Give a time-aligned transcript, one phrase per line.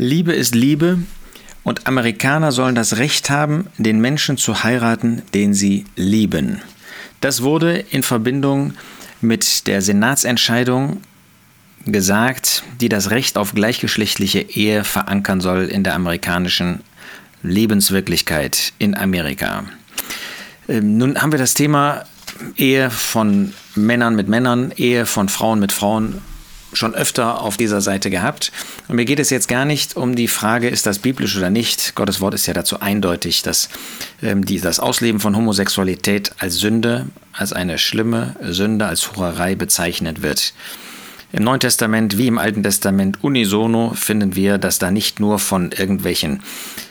[0.00, 0.98] Liebe ist Liebe
[1.62, 6.62] und Amerikaner sollen das Recht haben, den Menschen zu heiraten, den sie lieben.
[7.20, 8.72] Das wurde in Verbindung
[9.20, 11.02] mit der Senatsentscheidung
[11.84, 16.80] gesagt, die das Recht auf gleichgeschlechtliche Ehe verankern soll in der amerikanischen
[17.42, 19.64] Lebenswirklichkeit in Amerika.
[20.66, 22.06] Ähm, nun haben wir das Thema
[22.56, 26.22] Ehe von Männern mit Männern, Ehe von Frauen mit Frauen
[26.72, 28.52] schon öfter auf dieser Seite gehabt.
[28.88, 31.94] Und mir geht es jetzt gar nicht um die Frage, ist das biblisch oder nicht.
[31.94, 33.68] Gottes Wort ist ja dazu eindeutig, dass
[34.22, 40.22] ähm, die, das Ausleben von Homosexualität als Sünde, als eine schlimme Sünde, als Hurerei bezeichnet
[40.22, 40.54] wird.
[41.32, 45.70] Im Neuen Testament wie im Alten Testament unisono finden wir, dass da nicht nur von
[45.70, 46.42] irgendwelchen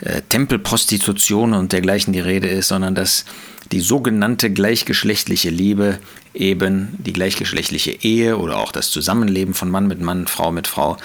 [0.00, 3.26] äh, Tempelprostitutionen und dergleichen die Rede ist, sondern dass
[3.72, 5.98] die sogenannte gleichgeschlechtliche Liebe
[6.34, 10.96] eben die gleichgeschlechtliche Ehe oder auch das Zusammenleben von Mann mit Mann, Frau mit Frau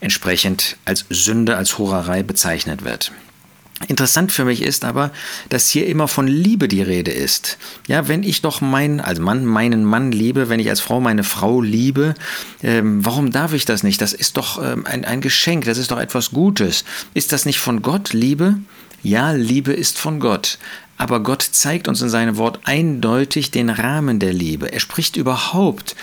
[0.00, 3.12] entsprechend als Sünde, als Hurerei bezeichnet wird.
[3.88, 5.10] Interessant für mich ist aber,
[5.48, 7.56] dass hier immer von Liebe die Rede ist.
[7.86, 11.24] Ja, wenn ich doch meinen, als Mann meinen Mann liebe, wenn ich als Frau meine
[11.24, 12.14] Frau liebe,
[12.62, 14.02] ähm, warum darf ich das nicht?
[14.02, 16.84] Das ist doch ähm, ein, ein Geschenk, das ist doch etwas Gutes.
[17.14, 18.56] Ist das nicht von Gott, Liebe?
[19.02, 20.58] Ja, Liebe ist von Gott.
[20.98, 24.70] Aber Gott zeigt uns in seinem Wort eindeutig den Rahmen der Liebe.
[24.70, 25.96] Er spricht überhaupt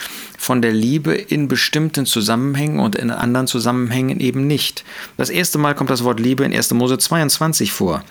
[0.48, 4.86] von der Liebe in bestimmten Zusammenhängen und in anderen Zusammenhängen eben nicht.
[5.18, 6.74] Das erste Mal kommt das Wort Liebe in 1.
[6.74, 8.02] Mose 22 vor.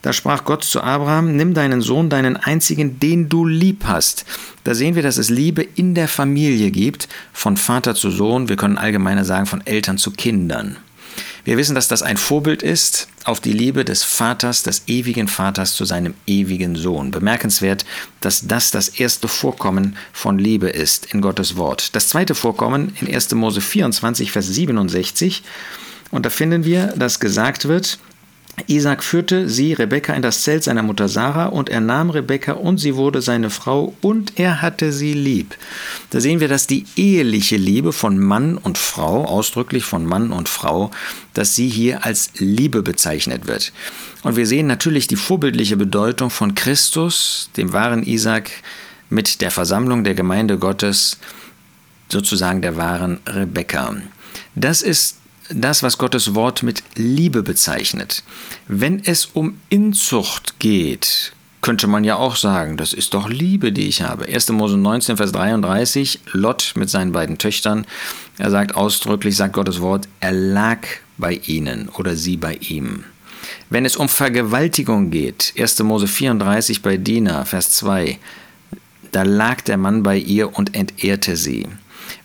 [0.00, 4.24] Da sprach Gott zu Abraham, nimm deinen Sohn, deinen einzigen, den du lieb hast.
[4.62, 8.54] Da sehen wir, dass es Liebe in der Familie gibt, von Vater zu Sohn, wir
[8.54, 10.76] können allgemeiner sagen, von Eltern zu Kindern.
[11.44, 15.74] Wir wissen, dass das ein Vorbild ist auf die Liebe des Vaters, des ewigen Vaters
[15.74, 17.10] zu seinem ewigen Sohn.
[17.10, 17.84] Bemerkenswert,
[18.20, 21.96] dass das das erste Vorkommen von Liebe ist in Gottes Wort.
[21.96, 23.34] Das zweite Vorkommen in 1.
[23.34, 25.42] Mose 24, Vers 67.
[26.12, 27.98] Und da finden wir, dass gesagt wird,
[28.66, 32.78] Isaac führte sie, Rebekka, in das Zelt seiner Mutter Sarah und er nahm Rebekka und
[32.78, 35.56] sie wurde seine Frau und er hatte sie lieb.
[36.12, 40.46] Da sehen wir, dass die eheliche Liebe von Mann und Frau, ausdrücklich von Mann und
[40.46, 40.90] Frau,
[41.32, 43.72] dass sie hier als Liebe bezeichnet wird.
[44.22, 48.50] Und wir sehen natürlich die vorbildliche Bedeutung von Christus, dem wahren Isaac,
[49.08, 51.16] mit der Versammlung der Gemeinde Gottes,
[52.10, 53.96] sozusagen der wahren Rebekka.
[54.54, 55.16] Das ist
[55.48, 58.22] das, was Gottes Wort mit Liebe bezeichnet.
[58.68, 63.86] Wenn es um Inzucht geht, könnte man ja auch sagen, das ist doch Liebe, die
[63.86, 64.26] ich habe.
[64.26, 64.50] 1.
[64.50, 67.86] Mose 19, Vers 33, Lot mit seinen beiden Töchtern,
[68.36, 70.80] er sagt ausdrücklich, sagt Gottes Wort, er lag
[71.16, 73.04] bei ihnen oder sie bei ihm.
[73.70, 75.82] Wenn es um Vergewaltigung geht, 1.
[75.84, 78.18] Mose 34 bei Dina, Vers 2,
[79.12, 81.66] da lag der Mann bei ihr und entehrte sie.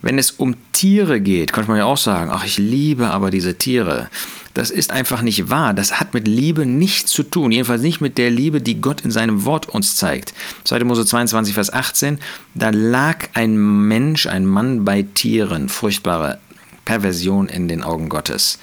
[0.01, 3.57] Wenn es um Tiere geht, könnte man ja auch sagen, ach, ich liebe aber diese
[3.57, 4.09] Tiere.
[4.57, 5.75] Das ist einfach nicht wahr.
[5.75, 7.51] Das hat mit Liebe nichts zu tun.
[7.51, 10.33] Jedenfalls nicht mit der Liebe, die Gott in seinem Wort uns zeigt.
[10.63, 10.83] 2.
[10.83, 12.17] Mose 22, Vers 18.
[12.55, 13.55] Da lag ein
[13.87, 15.69] Mensch, ein Mann bei Tieren.
[15.69, 16.39] Furchtbare
[16.85, 18.57] Perversion in den Augen Gottes.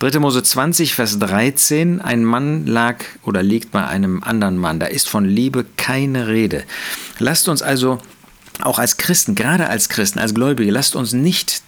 [0.00, 0.18] 3.
[0.18, 2.02] Mose 20, Vers 13.
[2.02, 4.80] Ein Mann lag oder liegt bei einem anderen Mann.
[4.80, 6.64] Da ist von Liebe keine Rede.
[7.20, 8.00] Lasst uns also
[8.60, 11.62] auch als Christen, gerade als Christen, als Gläubige, lasst uns nicht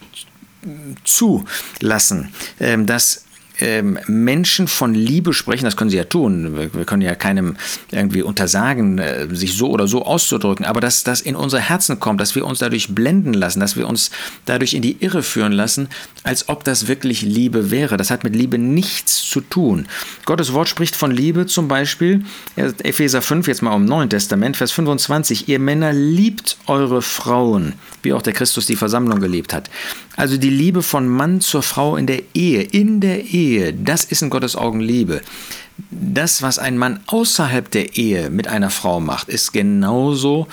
[1.04, 3.24] zulassen, ähm, dass
[3.60, 6.56] ähm, Menschen von Liebe sprechen, das können sie ja tun.
[6.72, 7.56] Wir, können ja keinem
[7.90, 12.20] irgendwie untersagen, äh, sich so oder so auszudrücken, aber dass das in unser Herzen kommt,
[12.20, 14.10] dass wir uns dadurch blenden lassen, dass wir uns
[14.46, 15.88] dadurch in die Irre führen lassen,
[16.22, 17.96] als ob das wirklich Liebe wäre.
[17.96, 19.86] Das hat mit Liebe nichts zu tun.
[20.24, 22.24] Gottes Wort spricht von Liebe zum Beispiel,
[22.56, 28.12] Epheser 5, jetzt mal im Neuen Testament, Vers 25, ihr Männer liebt eure Frauen, wie
[28.12, 29.70] auch der Christus die Versammlung geliebt hat.
[30.16, 34.22] Also die Liebe von Mann zur Frau in der Ehe, in der Ehe, das ist
[34.22, 35.22] in Gottes Augen Liebe.
[35.90, 40.46] Das, was ein Mann außerhalb der Ehe mit einer Frau macht, ist genauso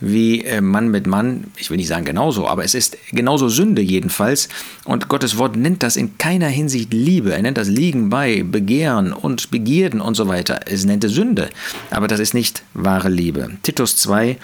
[0.00, 3.80] wie äh, Mann mit Mann, ich will nicht sagen genauso, aber es ist genauso Sünde
[3.80, 4.48] jedenfalls.
[4.84, 7.32] Und Gottes Wort nennt das in keiner Hinsicht Liebe.
[7.32, 10.60] Er nennt das Liegen bei, Begehren und Begierden und so weiter.
[10.66, 11.48] Es nennt es Sünde,
[11.90, 13.50] aber das ist nicht wahre Liebe.
[13.62, 14.36] Titus 2,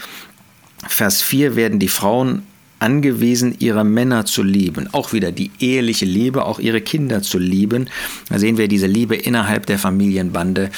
[0.87, 2.43] Vers 4 werden die Frauen
[2.79, 4.89] angewiesen, ihre Männer zu lieben.
[4.93, 7.89] Auch wieder die eheliche Liebe, auch ihre Kinder zu lieben.
[8.29, 10.71] Da sehen wir diese Liebe innerhalb der Familienbande,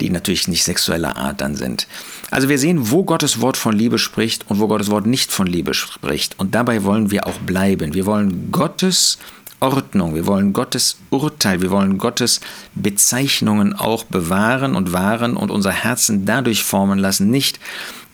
[0.00, 1.86] die natürlich nicht sexueller Art dann sind.
[2.30, 5.46] Also wir sehen, wo Gottes Wort von Liebe spricht und wo Gottes Wort nicht von
[5.46, 6.38] Liebe spricht.
[6.38, 7.94] Und dabei wollen wir auch bleiben.
[7.94, 9.18] Wir wollen Gottes
[9.60, 12.40] Ordnung, wir wollen Gottes Urteil, wir wollen Gottes
[12.76, 17.58] Bezeichnungen auch bewahren und wahren und unser Herzen dadurch formen lassen, nicht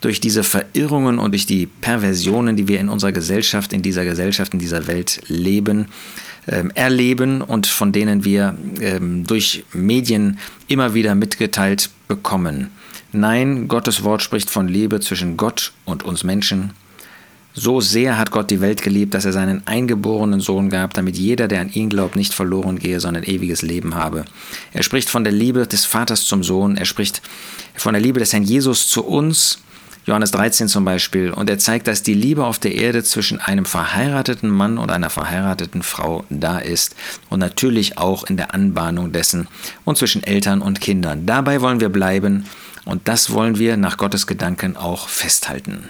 [0.00, 4.52] durch diese Verirrungen und durch die Perversionen, die wir in unserer Gesellschaft, in dieser Gesellschaft,
[4.52, 5.86] in dieser Welt leben,
[6.46, 10.38] ähm, erleben und von denen wir ähm, durch Medien
[10.68, 12.70] immer wieder mitgeteilt bekommen.
[13.12, 16.70] Nein, Gottes Wort spricht von Liebe zwischen Gott und uns Menschen.
[17.56, 21.46] So sehr hat Gott die Welt geliebt, dass er seinen eingeborenen Sohn gab, damit jeder,
[21.46, 24.24] der an ihn glaubt, nicht verloren gehe, sondern ewiges Leben habe.
[24.72, 27.22] Er spricht von der Liebe des Vaters zum Sohn, er spricht
[27.76, 29.60] von der Liebe des Herrn Jesus zu uns,
[30.06, 33.64] Johannes 13 zum Beispiel, und er zeigt, dass die Liebe auf der Erde zwischen einem
[33.64, 36.94] verheirateten Mann und einer verheirateten Frau da ist
[37.30, 39.48] und natürlich auch in der Anbahnung dessen
[39.84, 41.24] und zwischen Eltern und Kindern.
[41.24, 42.44] Dabei wollen wir bleiben
[42.84, 45.88] und das wollen wir nach Gottes Gedanken auch festhalten.